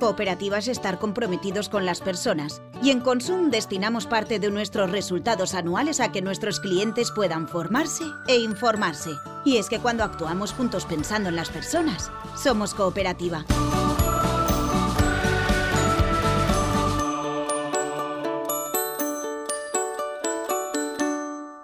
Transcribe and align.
Cooperativa 0.00 0.56
es 0.56 0.68
estar 0.68 0.98
comprometidos 0.98 1.68
con 1.68 1.84
las 1.84 2.00
personas 2.00 2.62
y 2.82 2.88
en 2.90 3.00
Consum 3.00 3.50
destinamos 3.50 4.06
parte 4.06 4.38
de 4.38 4.50
nuestros 4.50 4.90
resultados 4.90 5.52
anuales 5.52 6.00
a 6.00 6.10
que 6.10 6.22
nuestros 6.22 6.58
clientes 6.58 7.10
puedan 7.10 7.46
formarse 7.46 8.04
e 8.26 8.38
informarse. 8.38 9.10
Y 9.44 9.58
es 9.58 9.68
que 9.68 9.78
cuando 9.78 10.02
actuamos 10.02 10.54
juntos 10.54 10.86
pensando 10.86 11.28
en 11.28 11.36
las 11.36 11.50
personas, 11.50 12.10
somos 12.34 12.72
cooperativa. 12.72 13.44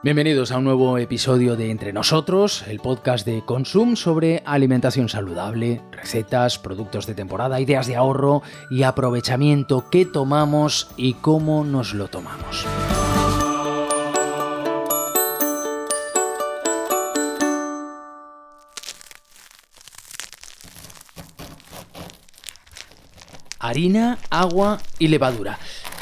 Bienvenidos 0.07 0.53
a 0.53 0.59
un 0.59 0.63
nuevo 0.63 0.99
episodio 0.99 1.57
de 1.57 1.73
Entre 1.73 1.93
Nosotros, 1.93 2.63
el 2.69 2.79
podcast 2.79 3.27
de 3.27 3.45
Consum 3.45 3.97
sobre 3.97 4.41
alimentación 4.47 5.09
saludable, 5.09 5.83
recetas, 5.91 6.61
productos 6.61 7.09
de 7.09 7.15
temporada, 7.17 7.61
ideas 7.61 7.89
de 7.89 7.97
ahorro 7.97 8.41
y 8.71 8.85
aprovechamiento, 8.85 9.91
qué 9.91 10.05
tomamos 10.07 10.93
y 10.97 11.15
cómo 11.15 11.65
nos 11.65 11.93
lo 11.93 12.07
tomamos. 12.07 12.65
Harina, 23.59 24.19
agua 24.31 24.79
y 25.01 25.09
levadura 25.09 25.59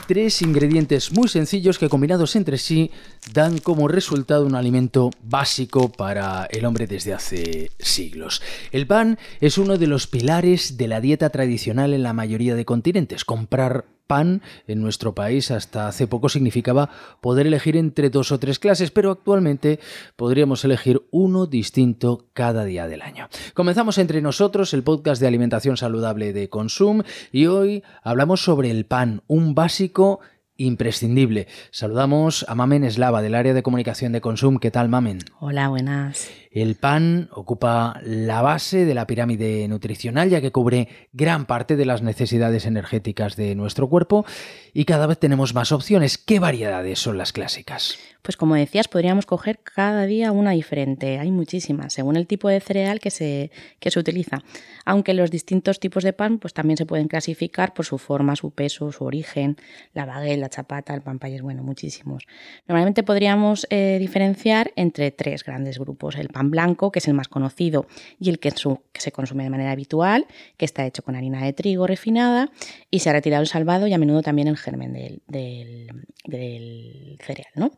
tres 0.06 0.42
ingredientes 0.42 1.12
muy 1.12 1.28
sencillos 1.28 1.78
que 1.78 1.88
combinados 1.88 2.36
entre 2.36 2.58
sí 2.58 2.90
dan 3.32 3.58
como 3.58 3.88
resultado 3.88 4.46
un 4.46 4.54
alimento 4.54 5.10
básico 5.22 5.90
para 5.90 6.46
el 6.50 6.64
hombre 6.64 6.86
desde 6.86 7.14
hace 7.14 7.70
siglos. 7.78 8.42
El 8.72 8.86
pan 8.86 9.18
es 9.40 9.58
uno 9.58 9.78
de 9.78 9.86
los 9.86 10.06
pilares 10.06 10.76
de 10.76 10.88
la 10.88 11.00
dieta 11.00 11.30
tradicional 11.30 11.94
en 11.94 12.02
la 12.02 12.12
mayoría 12.12 12.54
de 12.54 12.64
continentes. 12.64 13.24
Comprar 13.24 13.86
pan 14.06 14.42
en 14.66 14.82
nuestro 14.82 15.14
país 15.14 15.50
hasta 15.50 15.88
hace 15.88 16.06
poco 16.06 16.28
significaba 16.28 16.90
poder 17.20 17.46
elegir 17.46 17.76
entre 17.76 18.10
dos 18.10 18.32
o 18.32 18.38
tres 18.38 18.58
clases, 18.58 18.90
pero 18.90 19.10
actualmente 19.10 19.80
podríamos 20.16 20.64
elegir 20.64 21.02
uno 21.10 21.46
distinto 21.46 22.26
cada 22.32 22.64
día 22.64 22.86
del 22.86 23.02
año. 23.02 23.28
Comenzamos 23.54 23.98
entre 23.98 24.20
nosotros 24.20 24.74
el 24.74 24.82
podcast 24.82 25.20
de 25.20 25.28
alimentación 25.28 25.76
saludable 25.76 26.32
de 26.32 26.48
Consum 26.48 27.02
y 27.32 27.46
hoy 27.46 27.82
hablamos 28.02 28.42
sobre 28.42 28.70
el 28.70 28.86
pan, 28.86 29.22
un 29.26 29.54
básico 29.54 30.20
imprescindible. 30.56 31.48
Saludamos 31.70 32.44
a 32.48 32.54
Mamen 32.54 32.84
Eslava 32.84 33.22
del 33.22 33.34
área 33.34 33.54
de 33.54 33.62
comunicación 33.62 34.12
de 34.12 34.20
Consum. 34.20 34.58
¿Qué 34.58 34.70
tal, 34.70 34.88
Mamen? 34.88 35.18
Hola, 35.40 35.68
buenas. 35.68 36.30
El 36.54 36.76
pan 36.76 37.28
ocupa 37.32 38.00
la 38.04 38.40
base 38.40 38.84
de 38.84 38.94
la 38.94 39.08
pirámide 39.08 39.66
nutricional 39.66 40.30
ya 40.30 40.40
que 40.40 40.52
cubre 40.52 40.88
gran 41.12 41.46
parte 41.46 41.74
de 41.74 41.84
las 41.84 42.02
necesidades 42.02 42.64
energéticas 42.66 43.34
de 43.34 43.56
nuestro 43.56 43.88
cuerpo 43.88 44.24
y 44.72 44.84
cada 44.84 45.08
vez 45.08 45.18
tenemos 45.18 45.52
más 45.52 45.72
opciones. 45.72 46.16
¿Qué 46.16 46.38
variedades 46.38 47.00
son 47.00 47.18
las 47.18 47.32
clásicas? 47.32 47.98
Pues 48.22 48.36
como 48.36 48.54
decías, 48.54 48.86
podríamos 48.86 49.26
coger 49.26 49.58
cada 49.58 50.06
día 50.06 50.30
una 50.30 50.52
diferente. 50.52 51.18
Hay 51.18 51.30
muchísimas, 51.32 51.92
según 51.92 52.16
el 52.16 52.26
tipo 52.26 52.48
de 52.48 52.60
cereal 52.60 53.00
que 53.00 53.10
se, 53.10 53.50
que 53.80 53.90
se 53.90 53.98
utiliza. 53.98 54.38
Aunque 54.84 55.12
los 55.12 55.32
distintos 55.32 55.80
tipos 55.80 56.04
de 56.04 56.12
pan 56.12 56.38
pues 56.38 56.54
también 56.54 56.76
se 56.76 56.86
pueden 56.86 57.08
clasificar 57.08 57.74
por 57.74 57.84
su 57.84 57.98
forma, 57.98 58.36
su 58.36 58.52
peso, 58.52 58.92
su 58.92 59.04
origen, 59.04 59.56
la 59.92 60.06
baguette, 60.06 60.43
la 60.44 60.50
chapata, 60.50 60.94
el 60.94 61.00
pan 61.00 61.18
payés, 61.18 61.42
bueno, 61.42 61.62
muchísimos. 61.62 62.24
Normalmente 62.68 63.02
podríamos 63.02 63.66
eh, 63.70 63.96
diferenciar 63.98 64.72
entre 64.76 65.10
tres 65.10 65.42
grandes 65.42 65.78
grupos. 65.78 66.16
El 66.16 66.28
pan 66.28 66.50
blanco, 66.50 66.92
que 66.92 66.98
es 66.98 67.08
el 67.08 67.14
más 67.14 67.28
conocido 67.28 67.86
y 68.20 68.28
el 68.30 68.38
que, 68.38 68.50
que 68.50 69.00
se 69.00 69.12
consume 69.12 69.44
de 69.44 69.50
manera 69.50 69.72
habitual, 69.72 70.26
que 70.56 70.64
está 70.64 70.86
hecho 70.86 71.02
con 71.02 71.16
harina 71.16 71.42
de 71.42 71.52
trigo 71.52 71.86
refinada 71.86 72.50
y 72.90 73.00
se 73.00 73.10
ha 73.10 73.12
retirado 73.12 73.42
el 73.42 73.48
salvado 73.48 73.86
y 73.86 73.94
a 73.94 73.98
menudo 73.98 74.22
también 74.22 74.48
el 74.48 74.56
germen 74.56 74.92
del, 74.92 75.22
del 75.26 77.18
cereal, 77.20 77.52
¿no? 77.54 77.72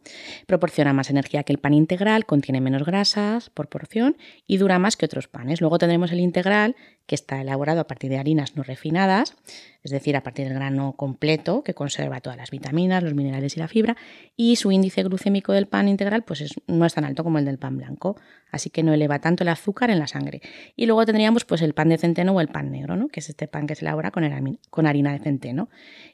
Proporciona 0.47 0.93
más 0.93 1.11
energía 1.11 1.45
que 1.45 1.53
el 1.53 1.59
pan 1.59 1.75
integral, 1.75 2.27
contiene 2.27 2.61
menos 2.61 2.85
grasas 2.85 3.51
por 3.51 3.69
porción 3.69 4.17
y 4.47 4.57
dura 4.57 4.79
más 4.79 4.97
que 4.97 5.07
otros 5.07 5.29
panes. 5.29 5.61
Luego 5.61 5.79
tendremos 5.79 6.11
el 6.13 6.21
integral, 6.21 6.75
que 7.07 7.15
está 7.15 7.41
elaborado 7.41 7.81
a 7.81 7.87
partir 7.87 8.11
de 8.11 8.19
harinas 8.19 8.57
no 8.57 8.63
refinadas, 8.63 9.37
es 9.83 9.91
decir, 9.93 10.17
a 10.17 10.23
partir 10.23 10.47
del 10.47 10.55
grano 10.55 10.95
completo, 10.97 11.63
que 11.63 11.75
conserva 11.75 12.21
todas 12.21 12.37
las 12.37 12.51
los 12.59 13.15
minerales 13.15 13.57
y 13.57 13.61
la 13.61 13.69
fibra, 13.69 13.97
y 14.37 14.57
su 14.57 14.71
índice 14.73 15.03
glucémico 15.03 15.53
del 15.53 15.67
pan 15.67 15.89
integral 15.89 16.25
pues 16.25 16.55
no 16.67 16.85
es 16.85 16.95
tan 16.95 17.05
alto 17.05 17.25
como 17.25 17.39
el 17.39 17.45
del 17.45 17.59
pan 17.59 17.77
blanco, 17.77 18.17
así 18.51 18.71
que 18.71 18.83
no 18.83 18.93
eleva 18.93 19.21
tanto 19.21 19.45
el 19.45 19.49
azúcar 19.49 19.91
en 19.91 19.99
la 19.99 20.07
sangre. 20.07 20.41
Y 20.77 20.87
luego 20.87 21.05
tendríamos 21.07 21.45
pues 21.45 21.63
el 21.63 21.75
pan 21.75 21.89
de 21.89 21.99
centeno 21.99 22.33
o 22.33 22.41
el 22.41 22.49
pan 22.49 22.71
negro, 22.71 22.97
¿no? 22.97 23.09
que 23.09 23.21
es 23.21 23.29
este 23.29 23.49
pan 23.49 23.67
que 23.67 23.75
se 23.75 23.85
elabora 23.85 24.11
con, 24.11 24.87
harina 24.87 25.13
de 25.13 25.19
centeno 25.19 25.69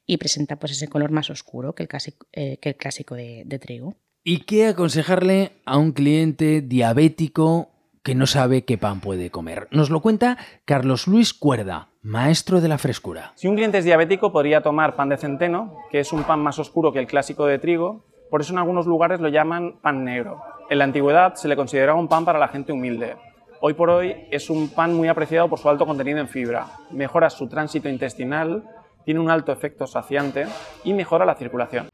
y 0.07 0.17
presenta 0.19 0.57
pues 0.57 0.73
ese 0.73 0.89
color 0.89 1.11
más 1.11 1.31
oscuro 1.31 1.75
que 1.75 1.83
el 1.83 1.89
clásico, 1.89 3.17
eh, 3.17 3.43
de 3.45 3.59
trigo. 3.59 3.97
¿Y 4.25 4.45
qué 4.45 4.67
aconsejarle 4.67 5.53
a 5.65 5.79
un 5.79 5.93
cliente 5.93 6.61
diabético 6.61 7.72
que 8.03 8.15
no 8.15 8.27
sabe 8.27 8.65
qué 8.65 8.79
pan 8.79 9.01
puede 9.01 9.31
comer. 9.31 9.69
Nos 9.71 9.91
lo 9.91 10.01
cuenta 10.01 10.37
Carlos 10.65 11.07
Luis 11.07 11.33
Cuerda, 11.33 11.89
maestro 12.03 12.61
de 12.61 12.69
la 12.69 12.79
frescura. 12.79 13.33
Si 13.37 13.47
un 13.47 13.55
cliente 13.55 13.79
es 13.79 13.85
diabético 13.85 14.33
podría 14.33 14.63
tomar 14.63 14.97
pan 14.97 15.09
de 15.09 15.17
centeno, 15.17 15.77
que 15.91 16.01
es 16.01 16.13
un 16.13 16.25
pan 16.25 16.41
más 16.41 16.59
oscuro 16.59 16.93
que 16.93 16.99
el 16.99 17.07
clásico 17.07 17.47
de 17.47 17.59
trigo, 17.59 18.05
por 18.31 18.41
eso 18.41 18.53
en 18.53 18.59
algunos 18.59 18.87
lugares 18.87 19.21
lo 19.21 19.29
llaman 19.29 19.79
pan 19.81 20.05
negro. 20.05 20.43
En 20.69 20.79
la 20.79 20.85
antigüedad 20.85 21.35
se 21.35 21.49
le 21.49 21.57
consideraba 21.57 21.99
un 21.99 22.09
pan 22.09 22.25
para 22.25 22.39
la 22.39 22.49
gente 22.49 22.73
humilde. 22.73 23.17
Hoy 23.61 23.75
por 23.75 23.91
hoy 23.91 24.17
es 24.33 24.51
un 24.51 24.71
pan 24.71 24.95
muy 24.95 25.07
apreciado 25.07 25.49
por 25.49 25.61
su 25.61 25.69
alto 25.69 25.87
contenido 25.87 26.19
en 26.19 26.29
fibra, 26.29 26.67
mejora 26.91 27.31
su 27.31 27.49
tránsito 27.49 27.89
intestinal, 27.89 28.65
tiene 29.05 29.21
un 29.21 29.31
alto 29.31 29.53
efecto 29.53 29.87
saciante 29.87 30.47
y 30.83 30.93
mejora 30.95 31.25
la 31.25 31.37
circulación. 31.37 31.89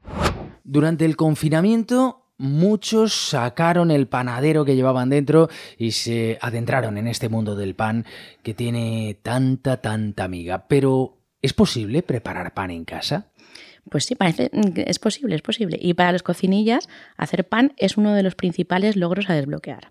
Durante 0.63 1.05
el 1.05 1.15
confinamiento 1.15 2.28
muchos 2.39 3.13
sacaron 3.13 3.91
el 3.91 4.07
panadero 4.07 4.65
que 4.65 4.75
llevaban 4.75 5.09
dentro 5.09 5.49
y 5.77 5.91
se 5.91 6.39
adentraron 6.41 6.97
en 6.97 7.07
este 7.07 7.29
mundo 7.29 7.55
del 7.55 7.75
pan 7.75 8.05
que 8.41 8.55
tiene 8.55 9.19
tanta, 9.21 9.77
tanta 9.77 10.23
amiga. 10.23 10.65
Pero, 10.67 11.19
¿es 11.41 11.53
posible 11.53 12.01
preparar 12.01 12.53
pan 12.53 12.71
en 12.71 12.85
casa? 12.85 13.27
Pues 13.91 14.05
sí, 14.05 14.15
parece 14.15 14.49
es 14.75 14.99
posible, 14.99 15.35
es 15.35 15.41
posible. 15.41 15.77
Y 15.81 15.93
para 15.93 16.11
los 16.11 16.23
cocinillas, 16.23 16.87
hacer 17.17 17.47
pan 17.47 17.73
es 17.77 17.97
uno 17.97 18.13
de 18.13 18.23
los 18.23 18.35
principales 18.35 18.95
logros 18.95 19.29
a 19.29 19.33
desbloquear. 19.33 19.89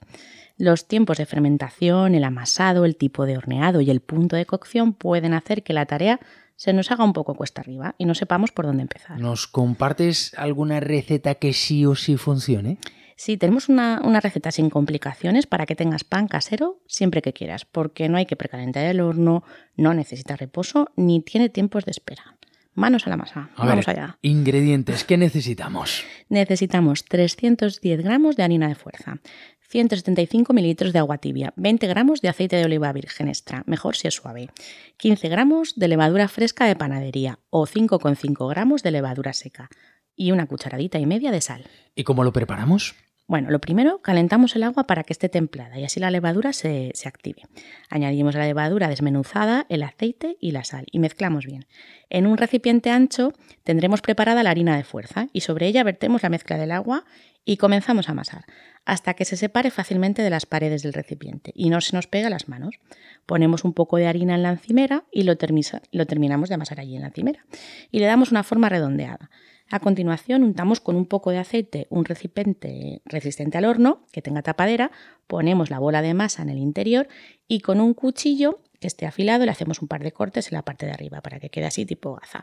Los 0.56 0.88
tiempos 0.88 1.18
de 1.18 1.26
fermentación, 1.26 2.14
el 2.14 2.24
amasado, 2.24 2.84
el 2.84 2.96
tipo 2.96 3.26
de 3.26 3.36
horneado 3.36 3.80
y 3.80 3.90
el 3.90 4.00
punto 4.00 4.36
de 4.36 4.46
cocción 4.46 4.92
pueden 4.92 5.34
hacer 5.34 5.62
que 5.62 5.72
la 5.72 5.86
tarea 5.86 6.18
se 6.58 6.72
nos 6.72 6.90
haga 6.90 7.04
un 7.04 7.12
poco 7.12 7.36
cuesta 7.36 7.60
arriba 7.60 7.94
y 7.98 8.04
no 8.04 8.16
sepamos 8.16 8.50
por 8.50 8.66
dónde 8.66 8.82
empezar. 8.82 9.18
¿Nos 9.20 9.46
compartes 9.46 10.34
alguna 10.36 10.80
receta 10.80 11.36
que 11.36 11.52
sí 11.52 11.86
o 11.86 11.94
sí 11.94 12.16
funcione? 12.16 12.78
Sí, 13.14 13.36
tenemos 13.36 13.68
una, 13.68 14.00
receta 14.20 14.50
sin 14.50 14.68
complicaciones 14.68 15.46
para 15.46 15.66
que 15.66 15.76
tengas 15.76 16.02
pan 16.02 16.26
casero 16.26 16.82
siempre 16.88 17.22
que 17.22 17.32
quieras, 17.32 17.64
porque 17.64 18.08
no 18.08 18.18
hay 18.18 18.26
que 18.26 18.34
precalentar 18.34 18.84
el 18.86 19.00
horno, 19.00 19.44
no 19.76 19.94
necesita 19.94 20.34
reposo 20.34 20.90
ni 20.96 21.22
tiene 21.22 21.48
tiempos 21.48 21.84
de 21.84 21.92
espera. 21.92 22.36
Manos 22.74 23.06
a 23.06 23.10
la 23.10 23.16
masa. 23.16 23.50
Vamos 23.56 23.86
allá. 23.86 24.18
Ingredientes, 24.22 25.04
¿qué 25.04 25.16
necesitamos? 25.16 26.04
Necesitamos 26.28 27.04
310 27.04 28.02
gramos 28.02 28.36
de 28.36 28.42
harina 28.42 28.68
de 28.68 28.74
fuerza, 28.74 29.18
175 29.68 30.54
mililitros 30.54 30.92
de 30.94 30.98
agua 30.98 31.18
tibia, 31.18 31.52
20 31.56 31.86
gramos 31.86 32.22
de 32.22 32.28
aceite 32.28 32.56
de 32.56 32.64
oliva 32.64 32.90
virgen 32.92 33.28
extra, 33.28 33.64
mejor 33.66 33.96
si 33.96 34.08
es 34.08 34.14
suave, 34.14 34.48
15 34.96 35.28
gramos 35.28 35.74
de 35.76 35.88
levadura 35.88 36.28
fresca 36.28 36.66
de 36.66 36.74
panadería 36.74 37.38
o 37.50 37.66
5,5 37.66 38.48
gramos 38.48 38.82
de 38.82 38.90
levadura 38.90 39.34
seca 39.34 39.68
y 40.16 40.32
una 40.32 40.46
cucharadita 40.46 40.98
y 40.98 41.06
media 41.06 41.30
de 41.30 41.42
sal. 41.42 41.64
¿Y 41.94 42.04
cómo 42.04 42.24
lo 42.24 42.32
preparamos? 42.32 42.94
Bueno, 43.26 43.50
lo 43.50 43.58
primero, 43.58 44.00
calentamos 44.00 44.56
el 44.56 44.62
agua 44.62 44.86
para 44.86 45.04
que 45.04 45.12
esté 45.12 45.28
templada 45.28 45.78
y 45.78 45.84
así 45.84 46.00
la 46.00 46.10
levadura 46.10 46.54
se, 46.54 46.92
se, 46.94 47.08
active. 47.08 47.42
Añadimos 47.90 48.34
la 48.34 48.46
levadura 48.46 48.88
desmenuzada, 48.88 49.66
el 49.68 49.82
aceite 49.82 50.38
y 50.40 50.52
la 50.52 50.64
sal 50.64 50.86
y 50.90 50.98
mezclamos 50.98 51.44
bien. 51.44 51.66
En 52.08 52.26
un 52.26 52.38
recipiente 52.38 52.88
ancho 52.88 53.34
tendremos 53.64 54.00
preparada 54.00 54.42
la 54.42 54.48
harina 54.48 54.78
de 54.78 54.82
fuerza 54.82 55.28
y 55.34 55.42
sobre 55.42 55.66
ella 55.66 55.84
vertemos 55.84 56.22
la 56.22 56.30
mezcla 56.30 56.56
del 56.56 56.72
agua 56.72 57.04
y 57.44 57.56
comenzamos 57.56 58.08
a 58.08 58.12
amasar 58.12 58.44
hasta 58.84 59.12
que 59.12 59.26
se 59.26 59.36
separe 59.36 59.70
fácilmente 59.70 60.22
de 60.22 60.30
las 60.30 60.46
paredes 60.46 60.82
del 60.82 60.94
recipiente 60.94 61.52
y 61.54 61.68
no 61.68 61.82
se 61.82 61.94
nos 61.94 62.06
pega 62.06 62.30
las 62.30 62.48
manos. 62.48 62.76
Ponemos 63.26 63.64
un 63.64 63.74
poco 63.74 63.98
de 63.98 64.06
harina 64.06 64.34
en 64.34 64.42
la 64.42 64.48
encimera 64.50 65.04
y 65.12 65.24
lo, 65.24 65.36
lo 65.92 66.06
terminamos 66.06 66.48
de 66.48 66.54
amasar 66.54 66.80
allí 66.80 66.96
en 66.96 67.02
la 67.02 67.08
encimera 67.08 67.44
y 67.90 67.98
le 67.98 68.06
damos 68.06 68.30
una 68.30 68.44
forma 68.44 68.70
redondeada. 68.70 69.30
A 69.70 69.80
continuación 69.80 70.42
untamos 70.42 70.80
con 70.80 70.96
un 70.96 71.04
poco 71.04 71.30
de 71.30 71.38
aceite 71.38 71.86
un 71.90 72.06
recipiente 72.06 73.02
resistente 73.04 73.58
al 73.58 73.66
horno 73.66 74.06
que 74.10 74.22
tenga 74.22 74.40
tapadera, 74.40 74.90
ponemos 75.26 75.68
la 75.68 75.78
bola 75.78 76.00
de 76.00 76.14
masa 76.14 76.40
en 76.40 76.48
el 76.48 76.58
interior 76.58 77.08
y 77.46 77.60
con 77.60 77.80
un 77.80 77.92
cuchillo 77.92 78.60
que 78.80 78.86
esté 78.86 79.06
afilado, 79.06 79.44
le 79.44 79.50
hacemos 79.50 79.82
un 79.82 79.88
par 79.88 80.02
de 80.02 80.12
cortes 80.12 80.50
en 80.50 80.54
la 80.54 80.62
parte 80.62 80.86
de 80.86 80.92
arriba 80.92 81.20
para 81.20 81.40
que 81.40 81.50
quede 81.50 81.66
así 81.66 81.84
tipo 81.86 82.14
gaza. 82.14 82.42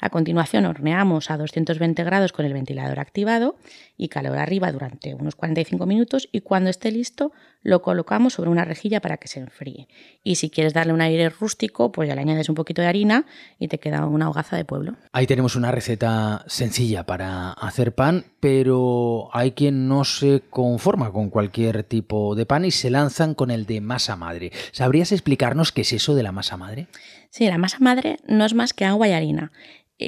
A 0.00 0.10
continuación 0.10 0.66
horneamos 0.66 1.30
a 1.30 1.36
220 1.36 2.02
grados 2.04 2.32
con 2.32 2.46
el 2.46 2.52
ventilador 2.52 3.00
activado 3.00 3.56
y 3.96 4.08
calor 4.08 4.38
arriba 4.38 4.72
durante 4.72 5.14
unos 5.14 5.36
45 5.36 5.86
minutos 5.86 6.28
y 6.32 6.40
cuando 6.40 6.70
esté 6.70 6.90
listo 6.90 7.32
lo 7.62 7.82
colocamos 7.82 8.34
sobre 8.34 8.50
una 8.50 8.64
rejilla 8.64 9.00
para 9.00 9.16
que 9.16 9.28
se 9.28 9.40
enfríe. 9.40 9.88
Y 10.22 10.36
si 10.36 10.48
quieres 10.50 10.74
darle 10.74 10.92
un 10.92 11.00
aire 11.00 11.28
rústico, 11.28 11.92
pues 11.92 12.08
ya 12.08 12.14
le 12.14 12.20
añades 12.20 12.48
un 12.48 12.54
poquito 12.54 12.82
de 12.82 12.88
harina 12.88 13.26
y 13.58 13.68
te 13.68 13.78
queda 13.78 14.06
una 14.06 14.30
hogaza 14.30 14.56
de 14.56 14.64
pueblo. 14.64 14.96
Ahí 15.12 15.26
tenemos 15.26 15.56
una 15.56 15.70
receta 15.70 16.44
sencilla 16.46 17.04
para 17.04 17.52
hacer 17.52 17.94
pan, 17.94 18.26
pero 18.40 19.28
hay 19.32 19.52
quien 19.52 19.88
no 19.88 20.04
se 20.04 20.42
conforma 20.48 21.12
con 21.12 21.30
cualquier 21.30 21.82
tipo 21.84 22.34
de 22.34 22.46
pan 22.46 22.64
y 22.64 22.70
se 22.70 22.90
lanzan 22.90 23.34
con 23.34 23.50
el 23.50 23.66
de 23.66 23.80
masa 23.80 24.16
madre. 24.16 24.52
¿Sabrías 24.72 25.12
explicarnos 25.12 25.67
qué 25.72 25.82
es 25.82 25.92
eso 25.92 26.14
de 26.14 26.22
la 26.22 26.32
masa 26.32 26.56
madre? 26.56 26.86
Sí, 27.30 27.46
la 27.46 27.58
masa 27.58 27.78
madre 27.80 28.18
no 28.26 28.44
es 28.44 28.54
más 28.54 28.72
que 28.72 28.84
agua 28.84 29.08
y 29.08 29.12
harina 29.12 29.52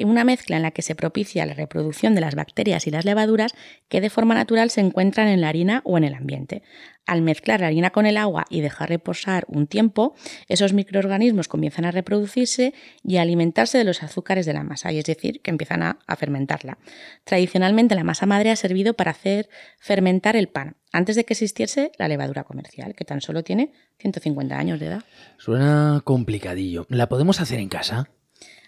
una 0.05 0.23
mezcla 0.23 0.55
en 0.55 0.63
la 0.63 0.71
que 0.71 0.81
se 0.81 0.95
propicia 0.95 1.45
la 1.45 1.53
reproducción 1.53 2.15
de 2.15 2.21
las 2.21 2.35
bacterias 2.35 2.87
y 2.87 2.91
las 2.91 3.05
levaduras 3.05 3.53
que 3.89 4.01
de 4.01 4.09
forma 4.09 4.35
natural 4.35 4.69
se 4.69 4.81
encuentran 4.81 5.27
en 5.27 5.41
la 5.41 5.49
harina 5.49 5.81
o 5.83 5.97
en 5.97 6.03
el 6.03 6.13
ambiente. 6.13 6.63
Al 7.05 7.21
mezclar 7.21 7.61
la 7.61 7.67
harina 7.67 7.89
con 7.89 8.05
el 8.05 8.15
agua 8.15 8.45
y 8.49 8.61
dejar 8.61 8.89
reposar 8.89 9.45
un 9.47 9.67
tiempo, 9.67 10.15
esos 10.47 10.73
microorganismos 10.73 11.47
comienzan 11.47 11.85
a 11.85 11.91
reproducirse 11.91 12.73
y 13.03 13.17
a 13.17 13.23
alimentarse 13.23 13.77
de 13.77 13.83
los 13.83 14.03
azúcares 14.03 14.45
de 14.45 14.53
la 14.53 14.63
masa, 14.63 14.91
y 14.91 14.99
es 14.99 15.05
decir, 15.05 15.41
que 15.41 15.51
empiezan 15.51 15.83
a, 15.83 15.99
a 16.07 16.15
fermentarla. 16.15 16.77
Tradicionalmente 17.23 17.95
la 17.95 18.03
masa 18.03 18.25
madre 18.25 18.51
ha 18.51 18.55
servido 18.55 18.93
para 18.93 19.11
hacer 19.11 19.49
fermentar 19.79 20.35
el 20.35 20.47
pan, 20.47 20.77
antes 20.93 21.15
de 21.15 21.25
que 21.25 21.33
existiese 21.33 21.91
la 21.97 22.07
levadura 22.07 22.43
comercial, 22.43 22.93
que 22.95 23.03
tan 23.03 23.19
solo 23.19 23.43
tiene 23.43 23.71
150 23.97 24.57
años 24.57 24.79
de 24.79 24.85
edad. 24.87 25.03
Suena 25.37 26.01
complicadillo. 26.03 26.85
¿La 26.89 27.09
podemos 27.09 27.41
hacer 27.41 27.59
en 27.59 27.69
casa? 27.69 28.09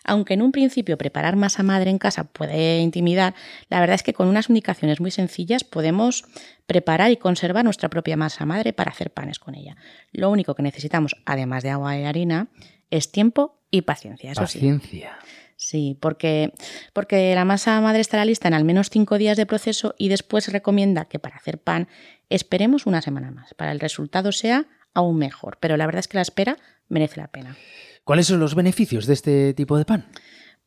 Aunque 0.03 0.33
en 0.33 0.41
un 0.41 0.51
principio 0.51 0.97
preparar 0.97 1.35
masa 1.35 1.63
madre 1.63 1.89
en 1.89 1.97
casa 1.97 2.25
puede 2.25 2.79
intimidar, 2.79 3.33
la 3.69 3.79
verdad 3.79 3.95
es 3.95 4.03
que 4.03 4.13
con 4.13 4.27
unas 4.27 4.49
indicaciones 4.49 4.99
muy 4.99 5.11
sencillas 5.11 5.63
podemos 5.63 6.25
preparar 6.65 7.11
y 7.11 7.17
conservar 7.17 7.63
nuestra 7.63 7.89
propia 7.89 8.17
masa 8.17 8.45
madre 8.45 8.73
para 8.73 8.91
hacer 8.91 9.11
panes 9.11 9.39
con 9.39 9.55
ella. 9.55 9.77
Lo 10.11 10.29
único 10.29 10.55
que 10.55 10.63
necesitamos, 10.63 11.15
además 11.25 11.63
de 11.63 11.69
agua 11.69 11.97
y 11.97 12.03
harina, 12.03 12.47
es 12.89 13.11
tiempo 13.11 13.59
y 13.71 13.81
paciencia. 13.81 14.33
paciencia. 14.33 15.17
Sí. 15.55 15.97
porque, 15.99 16.53
porque 16.91 17.33
la 17.35 17.45
masa 17.45 17.79
madre 17.79 18.01
estará 18.01 18.25
lista 18.25 18.47
en 18.47 18.53
al 18.53 18.65
menos 18.65 18.89
cinco 18.89 19.17
días 19.17 19.37
de 19.37 19.45
proceso 19.45 19.95
y 19.97 20.09
después 20.09 20.51
recomienda 20.51 21.05
que 21.05 21.19
para 21.19 21.37
hacer 21.37 21.57
pan 21.57 21.87
esperemos 22.29 22.85
una 22.85 23.01
semana 23.01 23.31
más, 23.31 23.53
para 23.53 23.71
el 23.71 23.79
resultado 23.79 24.31
sea 24.31 24.67
aún 24.93 25.17
mejor. 25.17 25.57
Pero 25.59 25.77
la 25.77 25.85
verdad 25.85 25.99
es 25.99 26.07
que 26.07 26.17
la 26.17 26.21
espera 26.21 26.57
merece 26.89 27.19
la 27.19 27.27
pena. 27.27 27.57
¿Cuáles 28.03 28.27
son 28.27 28.39
los 28.39 28.55
beneficios 28.55 29.05
de 29.05 29.13
este 29.13 29.53
tipo 29.53 29.77
de 29.77 29.85
pan? 29.85 30.05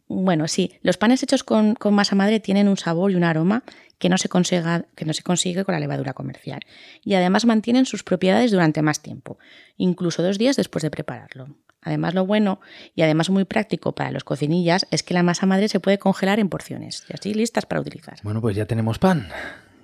Bueno, 0.08 0.46
sí, 0.46 0.78
los 0.82 0.96
panes 0.96 1.23
hechos 1.23 1.43
con, 1.43 1.76
masa 1.90 2.14
madre 2.14 2.38
tienen 2.38 2.69
un 2.69 2.76
sabor 2.76 3.11
y 3.11 3.17
un 3.17 3.25
aroma 3.25 3.64
que 3.99 4.08
no, 4.08 4.19
se 4.19 4.28
que 4.28 5.05
no 5.05 5.12
se 5.12 5.23
consigue 5.23 5.64
con 5.64 5.73
la 5.73 5.81
levadura 5.81 6.12
comercial. 6.12 6.61
Y 7.02 7.14
además 7.14 7.44
mantienen 7.44 7.87
sus 7.87 8.05
propiedades 8.05 8.52
durante 8.52 8.82
más 8.82 9.02
tiempo, 9.02 9.38
incluso 9.76 10.23
dos 10.23 10.38
días 10.38 10.56
después 10.56 10.82
de 10.82 10.90
prepararlo. 10.90 11.56
Además, 11.82 12.14
lo 12.14 12.26
bueno 12.26 12.61
y 12.94 13.02
además 13.02 13.31
muy 13.31 13.44
práctico 13.44 13.94
para 13.94 14.11
los 14.11 14.25
cocinillas 14.25 14.87
es 14.90 15.02
que 15.02 15.14
la 15.14 15.22
masa 15.22 15.46
madre 15.46 15.69
se 15.69 15.81
puede 15.81 15.99
congelar 15.99 16.40
en 16.40 16.49
porciones 16.49 17.05
y 17.08 17.14
así 17.14 17.32
listas 17.32 17.67
para 17.67 17.81
utilizar. 17.81 18.19
Bueno, 18.22 18.40
pues 18.40 18.56
ya 18.56 18.67
tenemos 18.67 18.99
pan. 18.99 19.29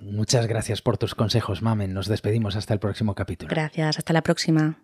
Muchas 0.03 0.47
gracias 0.47 0.81
por 0.81 0.97
tus 0.97 1.15
consejos, 1.15 1.61
Mamen. 1.61 1.93
Nos 1.93 2.07
despedimos 2.07 2.55
hasta 2.55 2.73
el 2.73 2.79
próximo 2.79 3.15
capítulo. 3.15 3.49
Gracias, 3.49 3.97
hasta 3.97 4.13
la 4.13 4.21
próxima. 4.21 4.77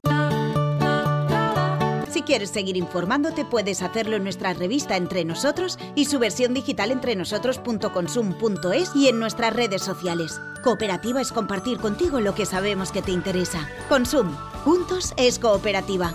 Si 2.09 2.23
quieres 2.23 2.49
seguir 2.49 2.75
informándote, 2.75 3.45
puedes 3.45 3.81
hacerlo 3.81 4.15
en 4.15 4.23
nuestra 4.23 4.53
revista 4.53 4.97
Entre 4.97 5.23
Nosotros 5.25 5.77
y 5.95 6.05
su 6.05 6.19
versión 6.19 6.53
digital 6.53 6.91
entrenosotros.consum.es 6.91 8.95
y 8.95 9.09
en 9.09 9.19
nuestras 9.19 9.53
redes 9.53 9.83
sociales. 9.83 10.41
Cooperativa 10.63 11.21
es 11.21 11.31
compartir 11.31 11.77
contigo 11.77 12.19
lo 12.19 12.33
que 12.33 12.45
sabemos 12.45 12.91
que 12.91 13.01
te 13.01 13.11
interesa. 13.11 13.69
Consum. 13.87 14.35
Juntos 14.63 15.13
es 15.17 15.39
cooperativa. 15.39 16.13